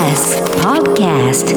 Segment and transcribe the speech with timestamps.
[0.00, 1.52] TBS Podcast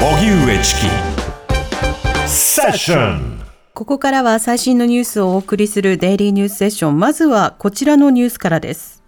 [0.00, 0.80] ト荻上チキ
[2.28, 3.40] セッション
[3.72, 6.98] ここからは最新のニュースをお送りするデイリーニュースセッション。
[6.98, 9.02] まずはこちらのニュースからです。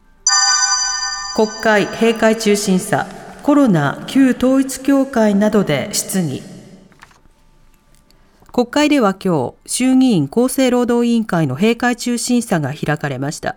[1.37, 3.07] 国会閉会中審査、
[3.45, 6.43] コロナ、旧統一協会などで質疑。
[8.51, 13.57] 国会では今日、衆議院厚生労働委員会の閉会中審査が開かれました。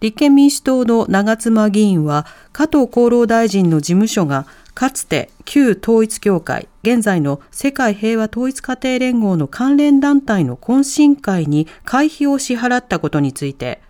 [0.00, 13.80] 立憲民主党の長妻議員は加藤厚労大臣の事務所がかつて旧統一協会現在の世界平和統一家庭連合の関連団体の懇親会に会費を支払ったことについて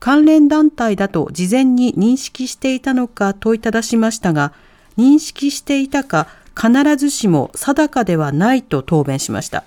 [0.00, 4.52] 関連団体だと事前に認識していたのか問いただしましたが
[4.96, 6.26] 認識していたか
[6.56, 9.64] 必ずしも定かではないと答弁しました。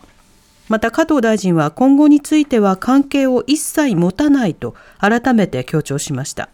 [0.70, 6.50] また加藤大臣は今後については関係を一切持たないと改めて強調しました。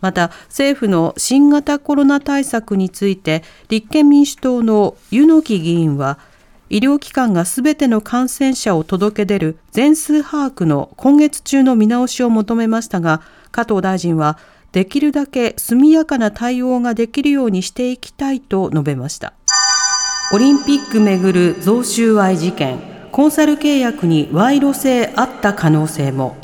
[0.00, 6.18] また政府の新型コロナ対策について立憲民主党の柚木議員は
[6.70, 14.38] 医療機関がすべての感染者を届け出る全数把握の今月中の見直しを求めましたが加藤大臣は
[14.70, 19.32] できるだけ速やかな対応ができるようにしていきたいと述べました。
[20.32, 22.78] オリンピックめぐる贈収賄事件、
[23.10, 26.36] コンサル契約に賄賂性あった可能性も。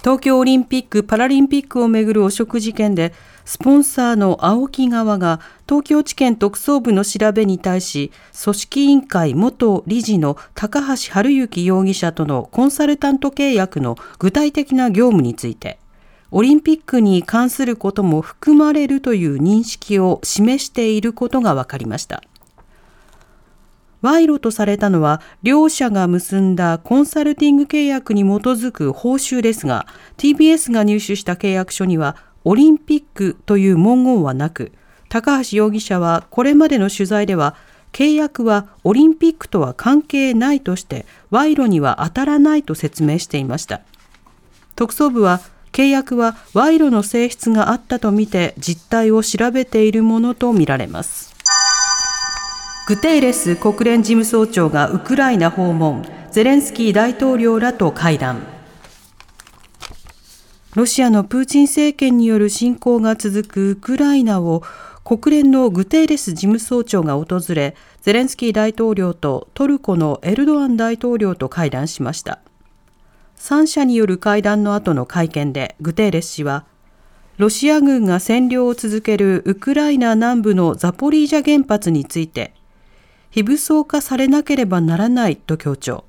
[0.00, 3.12] 東京オリンピック・パラリンピックをめぐる汚職事件で、
[3.44, 15.78] スポンサーの青木側が東京地検特捜部の調べに対し、組織委員会元理事の高橋治之容疑者とのコンサルタント契約の具体的な業務について、
[16.30, 22.22] オリンピックに関することも含まれるという認識を示していることが分かりました。
[24.02, 29.86] 賄賂とされたのは、両社が結んだコンサルティング契約に基づく報酬ですが、
[30.16, 34.72] TBS が入手した契約書には、オリンピックという文言はなく、
[35.08, 37.56] 高橋容疑者はこれまでの取材では、
[37.92, 43.80] 契約はオリンピックとは関係ないとして、賄賂には当たらないと説明していました。
[44.76, 45.40] 特捜部は
[45.72, 51.35] 契約は賄賂の性質があったとみて実態を調べているものとみられます。
[52.86, 58.46] グテーレス国連事務総長がウクライナ訪問、ゼレンスキー大統領らと会談。
[60.76, 64.62] ロシアのプーチン政権による侵攻が続くウクライナを
[65.02, 72.38] 国連のグテーレス事務総長が訪れ、ゼレンスキー大統領とトルコのエルドアン大統領と会談しました。
[73.36, 76.66] 3者による会談の後の会見でグテーレス氏は、
[77.36, 82.54] ロシア軍が占領を続けるウクライナ南部のザポリージャ原発について、
[83.30, 86.04] 非武装化されなければならないと強調。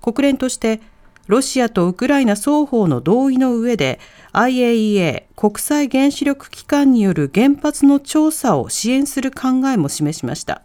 [0.00, 0.80] 国連として、
[1.26, 4.00] ロシアとウクライナ双方の同意の上で
[4.32, 10.62] IAEA 国際原子力機関による原発の調査を支援する考えも示しました。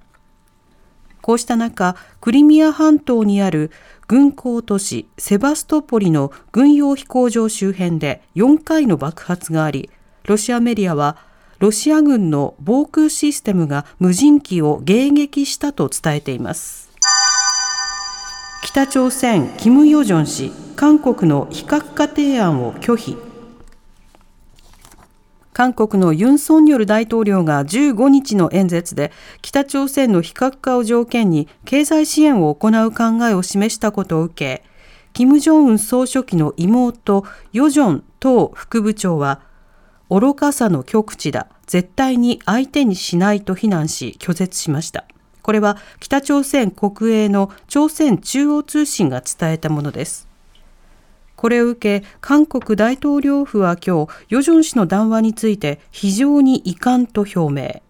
[1.22, 3.72] こうした中、クリミア半島にある
[4.08, 9.90] 軍港都市セバストポリの軍用飛行場周辺で4回の爆発があり、
[10.26, 11.18] ロシアメディアは
[11.60, 16.92] ロシア軍の防空システムが無人機を迎撃したと伝えています。
[18.64, 23.18] 北朝鮮、キム・ヨジョン氏、韓国の非核化提案を拒否。
[25.54, 34.64] 韓国のユン・ソンニョル大統領が15日の演説で北朝鮮の非核化を条件に経済支援を行う考えを示したことを受け、
[35.14, 37.24] キム・ジョンウン総書記の妹、
[37.54, 39.40] ヨジョン党副部長は、
[40.10, 45.06] 愚かさの極致だ、絶対に相手にしないと非難し拒絶しました。
[45.42, 50.28] これは北朝鮮国営の朝鮮中央通信が伝えたものです。
[51.36, 57.82] これを受け、韓国大統領府は今日、ヨジョン氏の談話について非常に遺憾と表明。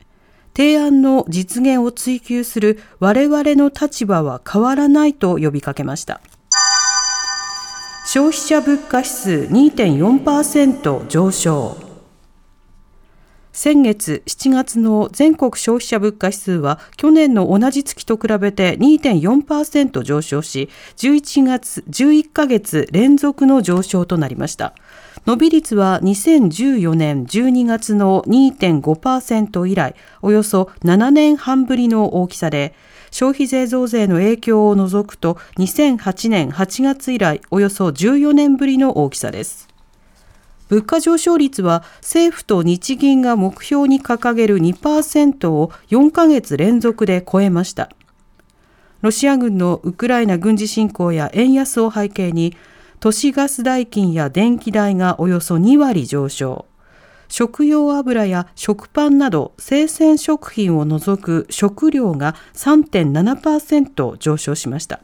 [0.55, 6.21] 提案の実現を追求する我々の立場は変わらないと呼びかけました。
[8.07, 11.84] 消費者物価指数2.4%上昇。
[13.55, 24.73] 先月7月の全国消費者物価指数は去年の同じ月と比べて2.4%上昇し、11月、11ヶ月連続の上昇となりました。
[25.25, 32.75] 伸び率は2014年12月の2.5%以来、およそ7年半ぶりの大きさで、
[33.09, 39.74] 消費税増税の影響を除くと2008年8月以来、およそ14年ぶりの大きさです。
[40.69, 47.89] 物価上昇率は政府と日銀が目標に掲げる2%を4ヶ月連続で超えました。
[49.01, 52.57] ロシア軍のウクライナ軍事侵攻や円安を背景に、
[52.99, 56.65] 都市ガス代金や電気代がおよそ2割上昇。
[57.27, 65.01] 食用油や食パンなど生鮮食品を除く食料が3.7%上昇しました。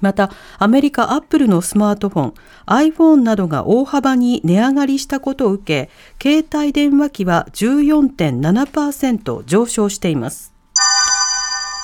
[0.00, 2.34] また、アメリカアップルのスマートフォン、
[2.66, 5.90] iPhone などが大幅に値上がりしたことを受け、
[6.22, 10.55] 携帯電話機は14.7%上昇しています。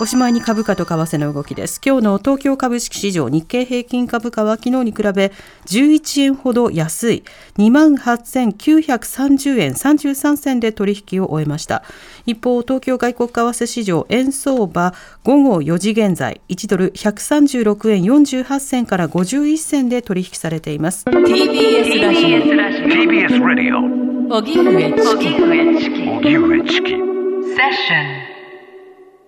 [0.02, 1.80] おしまいに株価と為替の動きです。
[1.80, 5.30] 今日の東京株式市場日経平均株価は昨日に比べ
[5.66, 7.22] 11円ほど安い
[7.58, 11.84] 28,930円33銭で取引を終えました。
[12.26, 21.04] 一方、東京外国為替市場円相場午後4時現在1ドル136円48銭から51銭で取引されています。
[21.04, 23.78] TBS ラジオ TBS ラジオ
[24.36, 24.92] 荻上
[25.78, 28.21] チキ荻上チキセッション